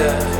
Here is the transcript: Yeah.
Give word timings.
Yeah. 0.00 0.39